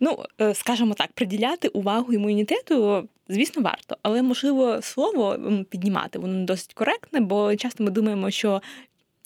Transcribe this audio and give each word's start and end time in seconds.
Ну, 0.00 0.24
е, 0.40 0.54
скажімо 0.54 0.94
так, 0.94 1.12
приділяти 1.12 1.68
увагу 1.68 2.12
імунітету, 2.12 3.08
звісно, 3.28 3.62
варто, 3.62 3.96
але 4.02 4.22
можливо 4.22 4.82
слово 4.82 5.38
піднімати 5.70 6.18
воно 6.18 6.44
досить 6.44 6.74
коректне, 6.74 7.20
бо 7.20 7.56
часто 7.56 7.84
ми 7.84 7.90
думаємо, 7.90 8.30
що. 8.30 8.62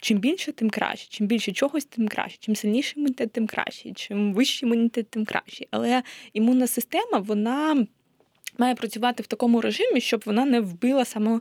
Чим 0.00 0.18
більше, 0.18 0.52
тим 0.52 0.70
краще. 0.70 1.08
Чим 1.10 1.26
більше 1.26 1.52
чогось, 1.52 1.84
тим 1.84 2.08
краще. 2.08 2.38
Чим 2.40 2.56
сильніший 2.56 2.94
імунітет, 2.96 3.32
тим 3.32 3.46
краще. 3.46 3.92
Чим 3.92 4.34
вищий 4.34 4.68
імунітет, 4.68 5.10
тим 5.10 5.24
краще. 5.24 5.66
Але 5.70 6.02
імунна 6.32 6.66
система, 6.66 7.18
вона 7.18 7.86
має 8.58 8.74
працювати 8.74 9.22
в 9.22 9.26
такому 9.26 9.60
режимі, 9.60 10.00
щоб 10.00 10.22
вона 10.26 10.44
не 10.44 10.60
вбила 10.60 11.04
само 11.04 11.40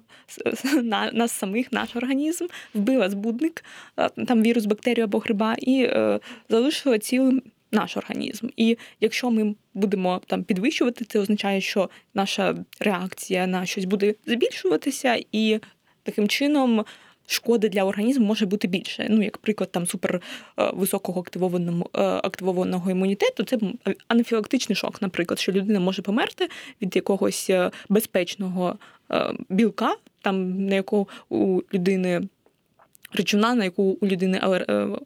нас 1.14 1.32
самих, 1.32 1.72
наш 1.72 1.96
організм, 1.96 2.46
вбила 2.74 3.10
збудник, 3.10 3.64
е, 3.98 4.10
там 4.10 4.42
вірус, 4.42 4.66
бактерію 4.66 5.04
або 5.04 5.20
гриба, 5.20 5.56
і 5.60 5.84
е, 5.84 6.20
залишила 6.50 7.00
цілим 7.00 7.42
наш 7.74 7.98
організм. 7.98 8.48
І 8.58 8.78
якщо 9.00 9.32
ми 9.32 9.56
будемо 9.74 10.22
там 10.28 10.44
підвищувати, 10.44 11.06
це 11.06 11.20
означає, 11.20 11.62
що 11.62 11.90
наша 12.14 12.56
реакція 12.80 13.48
на 13.48 13.66
щось 13.66 13.86
буде 13.86 14.16
збільшуватися, 14.26 15.24
і 15.32 15.60
таким 16.04 16.28
чином. 16.28 16.86
Шкоди 17.28 17.70
для 17.70 17.84
організму 17.84 18.26
може 18.26 18.46
бути 18.46 18.68
більше. 18.68 19.08
Ну, 19.10 19.24
як 19.24 19.38
приклад 19.38 19.72
там 19.72 19.88
супер 19.88 20.22
е, 20.60 20.72
високого 20.74 21.22
активованого 21.22 21.90
е, 21.94 22.02
активованого 22.02 22.92
імунітету, 22.92 23.44
це 23.44 23.58
анафілактичний 24.08 24.76
шок, 24.76 25.02
наприклад, 25.02 25.40
що 25.40 25.52
людина 25.52 25.80
може 25.80 26.02
померти 26.02 26.50
від 26.82 26.96
якогось 26.96 27.50
е, 27.50 27.72
безпечного 27.90 28.76
білка, 29.50 29.96
там 30.22 30.66
на 30.66 30.76
яку 30.76 31.10
у 31.30 31.62
людини 31.74 32.22
речовина, 33.14 33.56
на 33.56 33.64
яку 33.64 33.84
у 34.02 34.08
людини 34.08 34.42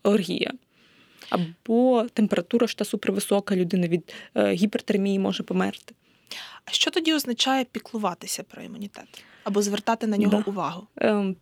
алергія 0.04 0.52
або 1.30 2.06
температура 2.14 2.68
ж 2.68 2.78
та 2.78 2.86
супервисока, 2.86 3.56
людина 3.56 3.88
від 3.88 4.14
е, 4.36 4.54
гіпертермії 4.54 5.20
може 5.20 5.44
померти. 5.44 5.96
А 6.66 6.72
що 6.72 6.92
тоді 6.92 7.14
означає 7.14 7.66
піклуватися 7.72 8.44
про 8.44 8.64
імунітет 8.64 9.24
або 9.48 9.62
звертати 9.62 10.08
на 10.08 10.18
нього 10.18 10.44
да. 10.46 10.52
увагу? 10.52 10.88
Ем, 10.98 11.36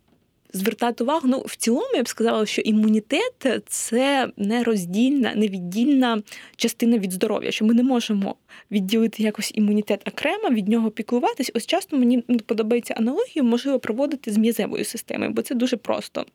звертати 0.52 1.04
увагу, 1.04 1.20
ну 1.24 1.42
в 1.46 1.56
цілому 1.56 1.94
я 1.94 2.02
б 2.02 2.08
сказала, 2.08 2.46
що 2.46 2.62
імунітет 2.62 3.62
це 3.66 4.28
нероздільна, 4.36 5.34
невіддільна 5.34 6.22
частина 6.56 6.98
від 6.98 7.12
здоров'я, 7.12 7.50
що 7.50 7.64
ми 7.64 7.74
не 7.74 7.82
можемо 7.82 8.36
відділити 8.70 9.22
якось 9.22 9.52
імунітет 9.54 10.08
окремо, 10.08 10.50
від 10.50 10.68
нього 10.68 10.90
піклуватись. 10.90 11.50
Ось 11.54 11.66
часто 11.66 11.96
мені 11.96 12.20
подобається 12.22 12.94
аналогію, 12.94 13.44
можливо 13.44 13.78
проводити 13.78 14.32
з 14.32 14.38
м'язевою 14.38 14.84
системою, 14.84 15.30
бо 15.30 15.42
це 15.42 15.54
дуже 15.54 15.76
просто 15.76 16.26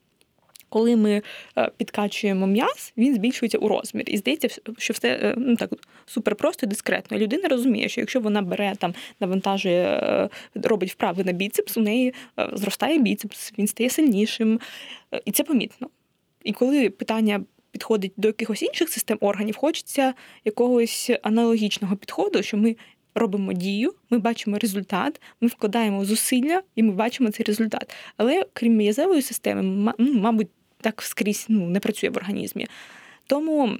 коли 0.71 0.95
ми 0.95 1.21
е, 1.57 1.71
підкачуємо 1.77 2.47
м'яз, 2.47 2.93
він 2.97 3.15
збільшується 3.15 3.57
у 3.57 3.67
розмір. 3.67 4.03
І 4.07 4.17
здається, 4.17 4.47
що 4.77 4.93
все 4.93 5.09
е, 5.09 5.33
ну 5.37 5.55
так 5.55 5.69
супер 6.05 6.35
просто 6.35 6.65
і 6.65 6.69
дискретно. 6.69 7.17
Людина 7.17 7.47
розуміє, 7.47 7.89
що 7.89 8.01
якщо 8.01 8.19
вона 8.19 8.41
бере 8.41 8.73
там, 8.79 8.93
навантажує, 9.19 9.83
е, 9.83 10.29
робить 10.55 10.91
вправи 10.91 11.23
на 11.23 11.31
біцепс, 11.31 11.77
у 11.77 11.81
неї 11.81 12.13
зростає 12.53 12.99
біцепс, 12.99 13.53
він 13.57 13.67
стає 13.67 13.89
сильнішим. 13.89 14.59
І 15.25 15.31
це 15.31 15.43
помітно. 15.43 15.89
І 16.43 16.53
коли 16.53 16.89
питання. 16.89 17.43
Підходить 17.73 18.13
до 18.17 18.27
якихось 18.27 18.61
інших 18.61 18.89
систем 18.89 19.17
органів, 19.21 19.55
хочеться 19.55 20.13
якогось 20.45 21.11
аналогічного 21.21 21.95
підходу, 21.95 22.43
що 22.43 22.57
ми 22.57 22.75
робимо 23.15 23.53
дію, 23.53 23.93
ми 24.09 24.19
бачимо 24.19 24.57
результат, 24.57 25.21
ми 25.41 25.47
вкладаємо 25.47 26.05
зусилля 26.05 26.61
і 26.75 26.83
ми 26.83 26.91
бачимо 26.91 27.31
цей 27.31 27.45
результат. 27.45 27.95
Але 28.17 28.45
крім 28.53 28.75
м'язевої 28.75 29.21
системи, 29.21 29.93
ну, 29.97 30.13
мабуть, 30.13 30.47
так 30.81 31.01
скрізь 31.01 31.45
ну, 31.49 31.69
не 31.69 31.79
працює 31.79 32.09
в 32.09 32.17
організмі. 32.17 32.67
Тому 33.27 33.77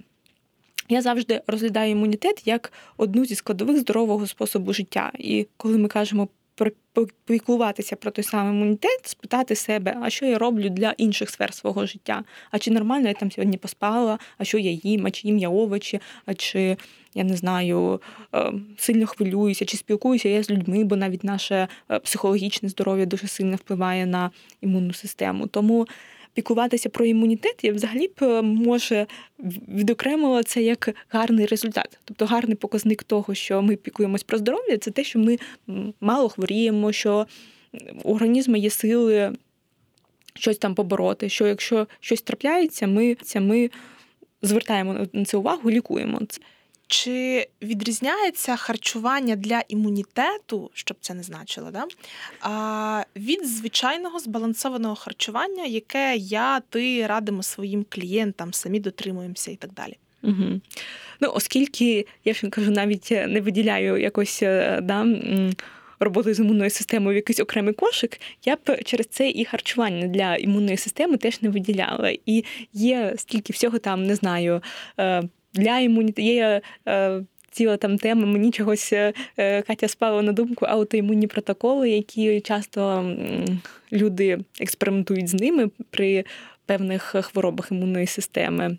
я 0.90 1.02
завжди 1.02 1.42
розглядаю 1.48 1.92
імунітет 1.92 2.42
як 2.46 2.74
одну 2.98 3.26
зі 3.26 3.36
складових 3.36 3.78
здорового 3.78 4.28
способу 4.28 4.74
життя. 4.74 5.12
І 5.18 5.48
коли 5.58 5.78
ми 5.78 5.88
кажемо 5.88 6.28
попіклуватися 6.94 7.96
про 7.96 8.12
той 8.12 8.24
самий 8.24 8.54
імунітет, 8.54 9.00
спитати 9.04 9.56
себе, 9.56 9.98
а 10.02 10.10
що 10.10 10.26
я 10.26 10.38
роблю 10.38 10.70
для 10.70 10.92
інших 10.98 11.30
сфер 11.30 11.54
свого 11.54 11.86
життя? 11.86 12.24
А 12.52 12.60
чи 12.60 12.72
нормально 12.72 13.08
я 13.08 13.14
там 13.14 13.32
сьогодні 13.32 13.58
поспала, 13.58 14.20
а 14.38 14.44
що 14.44 14.58
я 14.58 14.72
їм, 14.72 15.06
а 15.06 15.12
чи 15.12 15.28
їм 15.28 15.38
я 15.38 15.50
овочі, 15.50 16.00
а 16.26 16.34
чи 16.34 16.78
я 17.14 17.24
не 17.24 17.36
знаю, 17.36 18.02
е, 18.36 18.54
сильно 18.78 19.08
хвилююся, 19.08 19.66
чи 19.66 19.78
спілкуюся 19.78 20.30
я 20.30 20.44
з 20.44 20.50
людьми, 20.50 20.84
бо 20.84 20.96
навіть 20.96 21.24
наше 21.24 21.68
е, 21.92 22.00
психологічне 22.00 22.70
здоров'я 22.70 23.06
дуже 23.06 23.28
сильно 23.28 23.56
впливає 23.56 24.06
на 24.06 24.32
імунну 24.62 24.94
систему. 24.94 25.48
Тому 25.48 25.88
піклуватися 26.34 26.90
про 26.90 27.06
імунітет, 27.06 27.64
я 27.64 27.74
взагалі 27.74 28.08
б 28.08 28.24
е, 28.24 28.42
може 28.42 29.08
відокремила 29.68 30.44
це 30.44 30.62
як 30.62 30.96
гарний 31.10 31.46
результат. 31.46 32.00
Тобто 32.06 32.26
гарний 32.26 32.56
показник 32.56 33.04
того, 33.04 33.34
що 33.34 33.62
ми 33.62 33.76
пікуємось 33.76 34.24
про 34.24 34.38
здоров'я, 34.38 34.78
це 34.78 34.92
те, 34.92 35.04
що 35.04 35.20
ми 35.20 35.38
мало 36.02 36.30
хворіємо, 36.30 36.92
що 36.92 37.28
у 38.04 38.14
організму 38.14 38.58
є 38.58 38.70
сили 38.70 39.36
щось 40.34 40.58
там 40.58 40.76
побороти. 40.76 41.30
Що 41.30 41.48
якщо 41.48 41.88
щось 42.00 42.22
трапляється, 42.22 42.88
ми 42.88 43.18
ми 43.36 43.70
звертаємо 44.42 45.08
на 45.14 45.26
це 45.26 45.38
увагу, 45.38 45.72
лікуємо 45.72 46.22
це. 46.30 46.42
Чи 46.92 47.48
відрізняється 47.62 48.56
харчування 48.56 49.36
для 49.36 49.64
імунітету, 49.68 50.72
щоб 50.74 50.98
це 51.02 51.14
не 51.14 51.24
значило, 51.24 51.72
да? 51.72 51.86
а, 52.42 53.04
від 53.16 53.48
звичайного 53.48 54.20
збалансованого 54.20 54.96
харчування, 54.96 55.66
яке 55.66 56.16
я, 56.18 56.60
ти 56.60 57.08
радимо 57.08 57.44
своїм 57.44 57.86
клієнтам, 57.90 58.54
самі 58.54 58.80
дотримуємося 58.80 59.52
і 59.52 59.56
так 59.56 59.74
далі? 59.74 59.98
Угу. 60.24 60.62
Ну, 61.20 61.32
Оскільки 61.34 62.06
я 62.26 62.34
ж 62.34 62.50
кажу, 62.50 62.72
навіть 62.72 63.12
не 63.12 63.42
виділяю 63.42 63.98
якось 63.98 64.44
е, 64.44 64.80
да, 64.84 65.06
роботу 66.00 66.34
з 66.34 66.40
імунною 66.40 66.70
системою 66.70 67.14
в 67.14 67.16
якийсь 67.16 67.40
окремий 67.40 67.74
кошик, 67.74 68.22
я 68.46 68.56
б 68.56 68.84
через 68.84 69.08
це 69.08 69.30
і 69.30 69.46
харчування 69.46 70.08
для 70.08 70.36
імунної 70.36 70.78
системи 70.78 71.18
теж 71.18 71.42
не 71.42 71.50
виділяла. 71.50 72.14
І 72.26 72.44
є 72.74 73.14
стільки 73.18 73.54
всього 73.54 73.80
там, 73.80 74.04
не 74.04 74.16
знаю. 74.16 74.62
Е, 75.58 75.62
для 75.62 75.80
імунітету 75.80 76.22
є 76.22 76.62
е, 76.88 77.22
ціла 77.52 77.78
там 77.78 77.98
тема. 77.98 78.26
Мені 78.26 78.52
чогось 78.52 78.94
е, 78.94 79.14
Катя 79.68 79.88
спала 79.88 80.22
на 80.22 80.32
думку 80.32 80.66
аутоімунні 80.66 81.28
протоколи, 81.28 81.90
які 81.90 82.42
часто 82.42 83.06
люди 83.92 84.40
експериментують 84.60 85.28
з 85.28 85.34
ними 85.34 85.70
при 85.90 86.26
певних 86.66 87.04
хворобах 87.04 87.72
імунної 87.72 88.08
системи. 88.08 88.78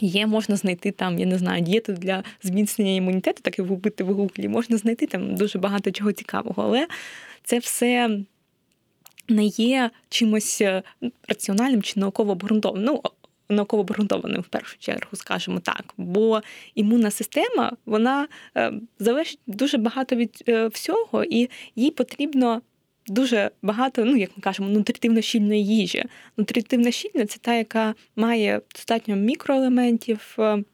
Є, 0.00 0.26
можна 0.26 0.56
знайти 0.56 0.90
там, 0.90 1.18
я 1.18 1.26
не 1.26 1.38
знаю, 1.38 1.62
дієту 1.62 1.92
для 1.92 2.22
зміцнення 2.42 2.92
імунітету, 2.92 3.42
так 3.42 3.58
і 3.58 3.62
вбити 3.62 4.04
в 4.04 4.14
гуглі, 4.14 4.48
можна 4.48 4.76
знайти 4.76 5.06
там 5.06 5.34
дуже 5.34 5.58
багато 5.58 5.90
чого 5.90 6.12
цікавого, 6.12 6.62
але 6.62 6.86
це 7.44 7.58
все 7.58 8.20
не 9.28 9.44
є 9.44 9.90
чимось 10.08 10.60
е, 10.60 10.82
раціональним 11.28 11.82
чи 11.82 12.00
науково 12.00 12.32
обґрунтованим. 12.32 12.84
Ну, 12.86 13.02
науково 13.48 13.80
обґрунтованим 13.80 14.40
в 14.40 14.48
першу 14.48 14.78
чергу, 14.78 15.08
скажімо 15.12 15.60
так. 15.60 15.84
Бо 15.96 16.40
імунна 16.74 17.10
система 17.10 17.72
вона 17.86 18.28
е, 18.56 18.72
залежить 18.98 19.38
дуже 19.46 19.78
багато 19.78 20.16
від 20.16 20.44
е, 20.48 20.66
всього, 20.66 21.24
і 21.24 21.50
їй 21.76 21.90
потрібно. 21.90 22.62
Дуже 23.10 23.50
багато, 23.62 24.04
ну 24.04 24.16
як 24.16 24.30
ми 24.36 24.42
кажемо, 24.42 24.68
нутритивно 24.68 25.20
щільної 25.20 25.66
їжі. 25.66 26.04
Нутритивна 26.36 26.90
щільна 26.90 27.26
це 27.26 27.38
та, 27.38 27.54
яка 27.54 27.94
має 28.16 28.60
достатньо 28.74 29.16
мікроелементів, 29.16 30.36
е, 30.38 30.64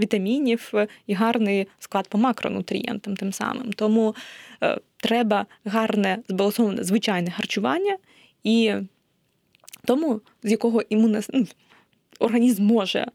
вітамінів 0.00 0.72
і 1.06 1.14
гарний 1.14 1.66
склад 1.78 2.08
по 2.08 2.18
макронутрієнтам 2.18 3.16
тим 3.16 3.32
самим. 3.32 3.72
Тому 3.72 4.14
е, 4.62 4.78
треба 4.96 5.46
гарне 5.64 6.18
збалансоване 6.28 6.84
звичайне 6.84 7.30
харчування, 7.30 7.96
і 8.44 8.74
тому 9.84 10.20
з 10.42 10.50
якого 10.50 10.82
імунна 10.88 11.22
ну, 11.32 11.46
організм 12.18 12.64
може 12.64 13.06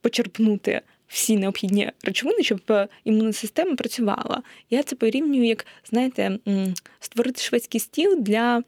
почерпнути 0.00 0.80
всі 1.08 1.36
необхідні 1.36 1.90
речовини, 2.02 2.42
щоб 2.42 2.60
е, 2.70 2.88
імунна 3.04 3.32
система 3.32 3.76
працювала. 3.76 4.42
Я 4.70 4.82
це 4.82 4.96
порівнюю, 4.96 5.44
як 5.44 5.66
знаєте, 5.90 6.38
створити 7.00 7.42
шведський 7.42 7.80
стіл 7.80 8.16
для 8.20 8.62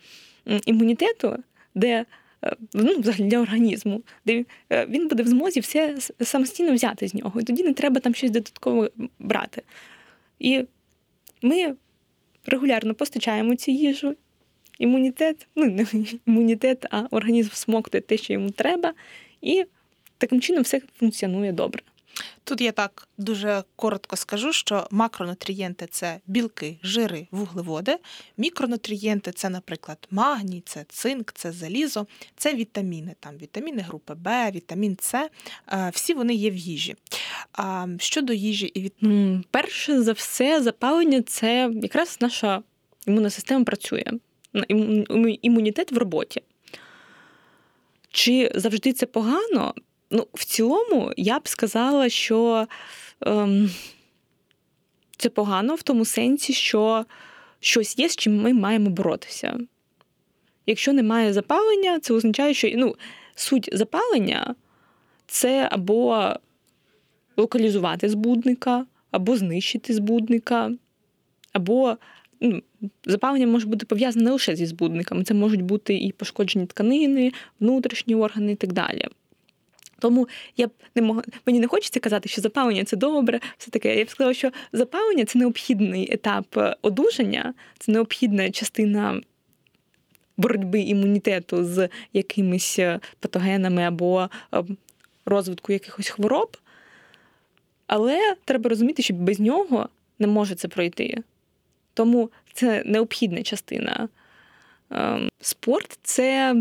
імунітету, 0.67 1.37
де 1.75 2.05
е, 2.45 2.57
ну, 2.75 2.99
взагалі 2.99 3.25
для 3.25 3.39
організму, 3.39 4.03
де 4.27 4.45
е, 4.73 4.87
він 4.87 5.09
буде 5.09 5.23
в 5.23 5.29
змозі 5.29 5.61
все 5.61 5.99
самостійно 6.21 6.75
взяти 6.75 7.09
з 7.09 7.15
нього. 7.15 7.41
І 7.41 7.45
тоді 7.45 7.63
не 7.63 7.73
треба 7.73 8.01
там 8.01 8.15
щось 8.15 8.31
додатково 8.31 8.89
брати. 9.19 9.63
І 10.39 10.65
ми 11.43 11.75
регулярно 12.47 12.95
постачаємо 12.95 13.57
цю 13.57 13.71
їжу. 13.71 14.17
Імунітет, 14.79 15.47
ну 15.55 15.65
не 15.65 15.87
імунітет, 16.27 16.87
а 16.91 17.07
організм 17.11 17.51
смоктує 17.53 18.01
те, 18.01 18.17
що 18.17 18.33
йому 18.33 18.51
треба, 18.51 18.95
і 19.43 19.65
таким 20.19 20.41
чином 20.41 20.63
все 20.63 20.81
функціонує 20.99 21.53
добре. 21.53 21.83
Тут 22.45 22.61
я 22.61 22.73
так 22.73 23.09
дуже 23.19 23.65
коротко 23.77 24.17
скажу, 24.17 24.53
що 24.53 24.87
макронутрієнти 24.91 25.87
це 25.91 26.21
білки, 26.27 26.79
жири, 26.83 27.27
вуглеводи. 27.31 27.99
Мікронутрієнти 28.37 29.33
це, 29.33 29.49
наприклад, 29.49 30.09
магній, 30.11 30.63
це 30.67 30.85
цинк, 30.89 31.33
це 31.33 31.53
залізо, 31.53 32.07
це 32.37 32.55
вітаміни. 32.55 33.15
Там 33.21 33.37
вітаміни 33.37 33.83
групи 33.83 34.15
Б, 34.15 34.51
вітамін 34.51 34.97
С. 35.01 35.29
Всі 35.93 36.15
вони 36.15 36.35
є 36.35 36.51
в 36.51 36.57
їжі. 36.57 36.97
Щодо 37.99 38.33
їжі 38.33 38.67
і 38.67 38.81
від 38.81 38.95
перше 39.51 40.03
за 40.03 40.13
все, 40.13 40.63
запалення 40.63 41.23
це 41.23 41.71
якраз 41.83 42.19
наша 42.21 42.63
імунна 43.07 43.31
система 43.31 43.65
працює. 43.65 44.05
Імунітет 45.43 45.93
в 45.93 45.99
роботі. 45.99 46.43
Чи 48.17 48.51
завжди 48.55 48.93
це 48.93 49.07
погано? 49.07 49.75
Ну, 50.11 50.27
в 50.35 50.45
цілому, 50.45 51.13
я 51.17 51.39
б 51.39 51.49
сказала, 51.49 52.09
що 52.09 52.67
ем, 53.21 53.71
це 55.17 55.29
погано 55.29 55.75
в 55.75 55.83
тому 55.83 56.05
сенсі, 56.05 56.53
що 56.53 57.05
щось 57.61 57.99
є, 57.99 58.09
з 58.09 58.17
чим 58.17 58.43
ми 58.43 58.53
маємо 58.53 58.91
боротися. 58.91 59.59
Якщо 60.67 60.93
немає 60.93 61.33
запалення, 61.33 62.01
це 62.01 62.15
означає, 62.15 62.55
що 62.55 62.71
ну, 62.75 62.97
суть 63.35 63.69
запалення 63.73 64.55
це 65.27 65.69
або 65.73 66.31
локалізувати 67.37 68.09
збудника, 68.09 68.87
або 69.11 69.37
знищити 69.37 69.95
збудника, 69.95 70.73
або 71.53 71.97
ну, 72.41 72.63
запалення 73.05 73.47
може 73.47 73.67
бути 73.67 73.87
пов'язане 73.87 74.25
не 74.25 74.31
лише 74.31 74.57
зі 74.57 74.67
збудниками, 74.67 75.25
це 75.25 75.35
можуть 75.35 75.63
бути 75.63 75.95
і 75.95 76.13
пошкоджені 76.13 76.67
тканини, 76.67 77.33
внутрішні 77.61 78.15
органи 78.15 78.53
і 78.53 78.57
так 78.57 78.73
далі. 78.73 79.09
Тому 79.99 80.29
я 80.57 80.67
б 80.67 80.71
не 80.95 81.03
мог... 81.03 81.23
мені 81.47 81.61
не 81.61 81.67
хочеться 81.67 82.01
казати, 82.01 82.29
що 82.29 82.41
запалення 82.41 82.85
це 82.85 82.97
добре, 82.97 83.41
все 83.59 83.71
таке. 83.71 83.99
Я 83.99 84.05
б 84.05 84.11
сказала, 84.11 84.35
що 84.35 84.51
запалення 84.73 85.25
це 85.25 85.39
необхідний 85.39 86.13
етап 86.13 86.57
е, 86.57 86.77
одужання, 86.83 87.55
це 87.79 87.93
необхідна 87.93 88.51
частина 88.51 89.21
боротьби 90.37 90.81
імунітету 90.81 91.65
з 91.65 91.89
якимись 92.13 92.79
е, 92.79 93.01
патогенами 93.21 93.83
або 93.83 94.31
е, 94.55 94.63
розвитку 95.25 95.73
якихось 95.73 96.09
хвороб. 96.09 96.57
Але 97.87 98.37
треба 98.45 98.71
розуміти, 98.71 99.03
що 99.03 99.15
без 99.15 99.41
нього 99.41 99.89
не 100.19 100.27
може 100.27 100.55
це 100.55 100.69
пройти. 100.69 101.23
Тому 101.97 102.31
це 102.53 102.83
необхідна 102.87 103.43
частина. 103.43 104.09
Ем, 104.91 105.29
спорт 105.41 105.99
це 106.03 106.57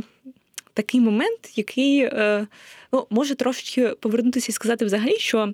такий 0.73 1.01
момент, 1.01 1.57
який 1.57 1.99
е, 1.99 2.47
ну, 2.91 3.07
може 3.09 3.35
трошечки 3.35 3.87
повернутися 3.87 4.47
і 4.49 4.51
сказати 4.51 4.85
взагалі, 4.85 5.17
що 5.17 5.53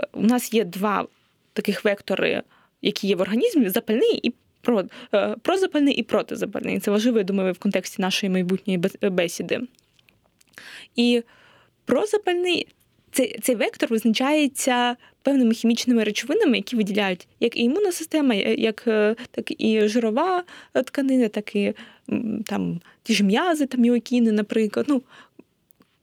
е, 0.00 0.06
у 0.12 0.22
нас 0.22 0.54
є 0.54 0.64
два 0.64 1.06
таких 1.52 1.84
вектори, 1.84 2.42
які 2.82 3.06
є 3.06 3.16
в 3.16 3.20
організмі: 3.20 3.68
запальний 3.68 4.20
і 4.22 4.34
е, 5.14 5.36
прозапальний 5.42 5.94
і 5.94 6.02
протизапальний. 6.02 6.80
Це 6.80 6.90
важливо, 6.90 7.18
я 7.18 7.24
думаю, 7.24 7.52
в 7.52 7.58
контексті 7.58 8.02
нашої 8.02 8.30
майбутньої 8.30 8.78
бесіди. 9.02 9.60
І 10.96 11.22
прозапальний 11.84 12.68
цей, 13.16 13.38
цей 13.42 13.54
вектор 13.54 13.90
визначається 13.90 14.96
певними 15.22 15.54
хімічними 15.54 16.04
речовинами, 16.04 16.56
які 16.56 16.76
виділяють 16.76 17.28
як 17.40 17.56
і 17.56 17.62
імунна 17.62 17.92
система, 17.92 18.34
як 18.34 18.82
так 19.30 19.60
і 19.60 19.88
жирова 19.88 20.44
тканина, 20.84 21.28
так 21.28 21.56
і 21.56 21.74
там 22.46 22.80
ті 23.02 23.14
ж 23.14 23.24
м'язи, 23.24 23.66
там 23.66 23.80
міокіни, 23.80 24.32
наприклад. 24.32 24.86
Ну, 24.88 25.02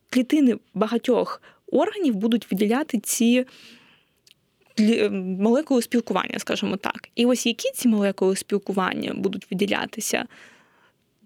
Клітини 0.10 0.58
багатьох 0.74 1.42
органів 1.68 2.16
будуть 2.16 2.52
виділяти 2.52 3.00
ці 3.00 3.46
молекули 5.12 5.82
спілкування, 5.82 6.40
скажімо 6.40 6.78
так. 6.78 7.10
І 7.16 7.26
ось 7.26 7.46
які 7.46 7.72
ці 7.72 7.88
молекули 7.88 8.36
спілкування 8.36 9.14
будуть 9.16 9.52
виділятися, 9.52 10.26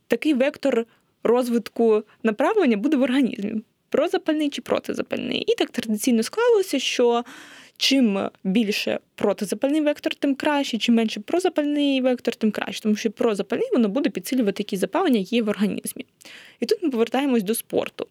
такий 0.08 0.34
вектор 0.34 0.86
розвитку 1.24 2.04
направлення 2.24 2.78
буде 2.78 2.98
в 2.98 3.02
організмі 3.02 3.62
прозапальний 3.90 4.50
чи 4.50 4.62
протизапальний. 4.62 5.42
І 5.42 5.56
так 5.56 5.70
традиційно 5.70 6.24
склалося, 6.24 6.80
що 6.80 7.24
чим 7.78 8.30
більше 8.44 9.00
протизапальний 9.16 9.82
вектор, 9.82 10.16
тим 10.16 10.36
краще, 10.36 10.78
чим 10.78 10.96
менше 10.96 11.20
прозапальний 11.20 12.02
вектор, 12.02 12.36
тим 12.36 12.52
краще, 12.52 12.82
тому 12.82 12.96
що 12.96 13.12
прозапальний 13.12 13.70
воно 13.74 13.90
буде 13.90 14.10
підсилювати 14.10 14.64
які 14.64 14.78
запалення 14.78 15.20
є 15.20 15.42
в 15.42 15.50
організмі. 15.50 16.06
І 16.60 16.66
тут 16.66 16.84
ми 16.84 16.90
повертаємось 16.90 17.44
до 17.44 17.56
спорту. 17.56 18.08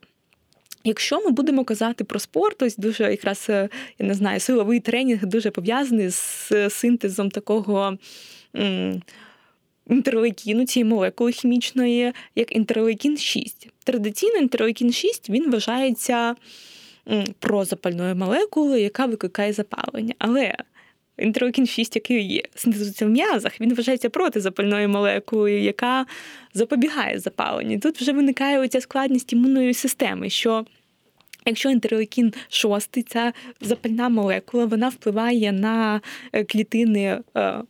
Якщо 0.84 1.20
ми 1.24 1.30
будемо 1.30 1.64
казати 1.64 2.04
про 2.04 2.18
спорт, 2.18 2.62
ось 2.62 2.76
дуже 2.76 3.10
якраз 3.10 3.46
я 3.48 3.68
не 3.98 4.14
знаю, 4.14 4.40
силовий 4.40 4.80
тренінг 4.80 5.26
дуже 5.26 5.50
пов'язаний 5.50 6.08
з 6.10 6.70
синтезом 6.70 7.30
такого 7.30 7.98
інтерлейкіну, 9.90 10.66
цієї 10.66 10.90
молекули 10.90 11.32
хімічної, 11.32 12.12
як 12.34 12.56
інтерлейкін 12.56 13.16
6. 13.16 13.68
Традиційно 13.84 14.36
інтерлейкін 14.36 14.92
6 14.92 15.30
він 15.30 15.50
вважається 15.50 16.34
прозапальною 17.38 18.16
молекулою, 18.16 18.82
яка 18.82 19.06
викликає 19.06 19.52
запалення. 19.52 20.14
Але 20.18 20.54
інтерлейкін 21.18 21.66
6, 21.66 21.96
який 21.96 22.26
є 22.26 22.42
синтезується 22.54 23.06
в 23.06 23.08
м'язах, 23.08 23.60
він 23.60 23.74
вважається 23.74 24.10
протизапальною 24.10 24.88
молекулою, 24.88 25.62
яка 25.62 26.06
запобігає 26.54 27.18
запаленню. 27.18 27.80
Тут 27.80 28.00
вже 28.00 28.12
виникає 28.12 28.58
оця 28.58 28.80
складність 28.80 29.32
імунної 29.32 29.74
системи. 29.74 30.30
що 30.30 30.64
Якщо 31.48 31.70
інтерлейкін 31.70 32.32
6, 32.48 33.08
ця 33.08 33.32
запальна 33.60 34.08
молекула, 34.08 34.64
вона 34.64 34.88
впливає 34.88 35.52
на 35.52 36.00
е, 36.32 36.44
клітини 36.44 37.20
е, 37.36 37.62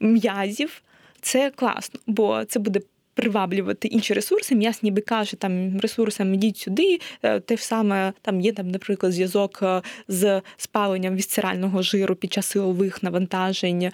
м'язів, 0.00 0.82
це 1.26 1.50
класно, 1.50 2.00
бо 2.06 2.44
це 2.44 2.58
буде. 2.58 2.80
Приваблювати 3.18 3.88
інші 3.88 4.14
ресурси, 4.14 4.54
м'яс 4.54 4.82
ніби 4.82 5.00
каже 5.00 5.36
там 5.36 5.80
ресурсам 5.80 6.34
ідіть 6.34 6.56
сюди. 6.56 7.00
Е, 7.22 7.40
те 7.40 7.56
ж 7.56 7.64
саме 7.64 8.12
там 8.22 8.40
є 8.40 8.52
там, 8.52 8.68
наприклад, 8.68 9.12
зв'язок 9.12 9.60
е, 9.62 9.82
з 10.08 10.42
спаленням 10.56 11.16
вісцерального 11.16 11.82
жиру 11.82 12.14
під 12.14 12.32
час 12.32 12.46
силових 12.46 13.02
навантажень, 13.02 13.82
е, 13.82 13.92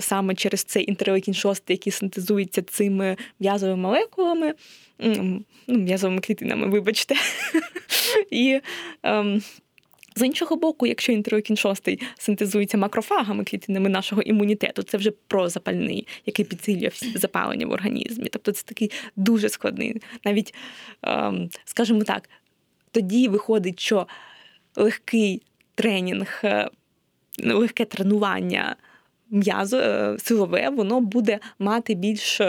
саме 0.00 0.34
через 0.34 0.64
цей 0.64 0.90
інтерлекін 0.90 1.34
6, 1.34 1.62
який 1.68 1.92
синтезується 1.92 2.62
цими 2.62 3.16
м'язовими 3.40 3.82
молекулами, 3.82 4.54
ну, 4.98 5.44
м'язовими 5.68 6.20
клітинами, 6.20 6.66
вибачте. 6.66 7.14
І 8.30 8.60
ем, 9.02 9.42
з 10.18 10.26
іншого 10.26 10.56
боку, 10.56 10.86
якщо 10.86 11.12
інтерлекін 11.12 11.56
6 11.56 11.88
синтезується 12.18 12.78
макрофагами 12.78 13.44
клітинами 13.44 13.88
нашого 13.88 14.22
імунітету, 14.22 14.82
це 14.82 14.96
вже 14.98 15.10
прозапальний, 15.10 16.06
який 16.26 16.44
підсилює 16.44 16.90
запалення 17.14 17.66
в 17.66 17.70
організмі. 17.70 18.28
Тобто 18.32 18.52
це 18.52 18.62
такий 18.62 18.90
дуже 19.16 19.48
складний. 19.48 20.02
Навіть, 20.24 20.54
ем, 21.02 21.50
скажімо 21.64 22.04
так, 22.04 22.28
тоді 22.90 23.28
виходить, 23.28 23.80
що 23.80 24.06
легкий 24.76 25.42
тренінг, 25.74 26.40
е, 26.44 26.68
легке 27.44 27.84
тренування 27.84 28.76
м'язо 29.30 29.78
е, 29.78 30.16
силове, 30.18 30.68
воно 30.68 31.00
буде 31.00 31.38
мати 31.58 31.94
більш 31.94 32.40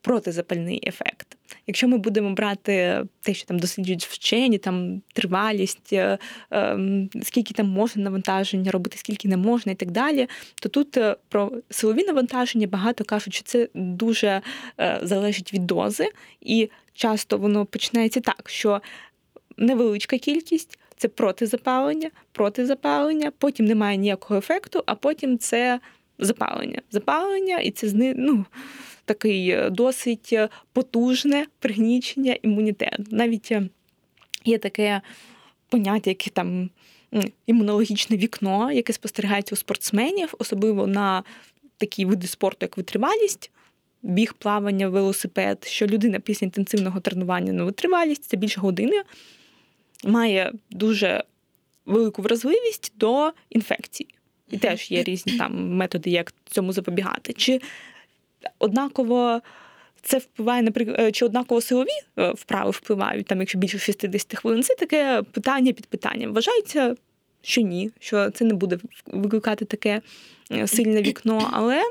протизапальний 0.00 0.88
ефект. 0.88 1.33
Якщо 1.66 1.88
ми 1.88 1.98
будемо 1.98 2.34
брати 2.34 3.04
те, 3.20 3.34
що 3.34 3.46
там 3.46 3.58
досліджують 3.58 4.06
вчені, 4.06 4.58
там 4.58 5.02
тривалість, 5.12 5.92
е, 5.92 6.18
ем, 6.50 7.10
скільки 7.22 7.54
там 7.54 7.68
можна 7.68 8.02
навантаження 8.02 8.70
робити, 8.70 8.98
скільки 8.98 9.28
не 9.28 9.36
можна, 9.36 9.72
і 9.72 9.74
так 9.74 9.90
далі, 9.90 10.28
то 10.62 10.68
тут 10.68 10.96
е, 10.96 11.16
про 11.28 11.52
силові 11.70 12.04
навантаження 12.04 12.66
багато 12.66 13.04
кажуть, 13.04 13.34
що 13.34 13.44
це 13.44 13.68
дуже 13.74 14.40
е, 14.80 15.00
залежить 15.02 15.54
від 15.54 15.66
дози, 15.66 16.08
і 16.40 16.70
часто 16.94 17.38
воно 17.38 17.66
починається 17.66 18.20
так, 18.20 18.42
що 18.50 18.82
невеличка 19.56 20.18
кількість. 20.18 20.78
Це 20.96 21.08
протизапалення, 21.08 22.10
протизапалення, 22.32 23.32
потім 23.38 23.66
немає 23.66 23.96
ніякого 23.96 24.38
ефекту, 24.38 24.82
а 24.86 24.94
потім 24.94 25.38
це 25.38 25.80
запалення. 26.18 26.82
Запалення, 26.90 27.58
і 27.58 27.70
це 27.70 28.14
ну, 28.16 28.44
такий 29.04 29.48
е, 29.50 29.70
досить 29.70 30.30
е, 30.32 30.48
потужне 30.72 31.46
пригнічення 31.58 32.36
імунітету. 32.42 33.04
Навіть 33.10 33.52
е, 33.52 33.68
є 34.44 34.58
таке 34.58 35.00
поняття, 35.68 36.10
яке 36.10 36.30
там 36.30 36.70
імунологічне 37.46 38.16
вікно, 38.16 38.72
яке 38.72 38.92
спостерігається 38.92 39.54
у 39.54 39.58
спортсменів, 39.58 40.34
особливо 40.38 40.86
на 40.86 41.22
такі 41.76 42.04
види 42.04 42.26
спорту, 42.26 42.58
як 42.60 42.76
витривалість. 42.76 43.50
Біг, 44.02 44.34
плавання, 44.34 44.88
велосипед, 44.88 45.64
що 45.66 45.86
людина 45.86 46.20
після 46.20 46.44
інтенсивного 46.44 47.00
тренування 47.00 47.52
на 47.52 47.64
витривалість, 47.64 48.24
це 48.24 48.36
більше 48.36 48.60
години, 48.60 49.02
має 50.04 50.52
дуже 50.70 51.24
велику 51.86 52.22
вразливість 52.22 52.92
до 52.96 53.32
інфекцій. 53.50 54.06
І 54.50 54.58
теж 54.58 54.90
є 54.90 55.02
різні 55.02 55.38
там 55.38 55.76
методи, 55.76 56.10
як 56.10 56.34
цьому 56.44 56.72
запобігати. 56.72 57.32
Чи 57.32 57.60
однаково 58.58 59.40
це 60.02 60.18
впливає, 60.18 60.62
наприклад, 60.62 61.00
е, 61.00 61.12
чи 61.12 61.24
однаково 61.24 61.60
силові 61.60 61.88
е, 62.18 62.30
вправи 62.30 62.70
впливають, 62.70 63.26
там, 63.26 63.40
якщо 63.40 63.58
більше 63.58 63.78
60 63.78 64.34
хвилин, 64.38 64.62
це 64.62 64.74
таке 64.74 65.22
питання 65.32 65.72
під 65.72 65.86
питанням. 65.86 66.32
Вважається, 66.32 66.94
що 67.42 67.60
ні, 67.60 67.90
що 68.00 68.30
це 68.30 68.44
не 68.44 68.54
буде 68.54 68.78
викликати 69.06 69.64
таке 69.64 70.00
сильне 70.66 71.02
вікно, 71.02 71.50
але 71.52 71.82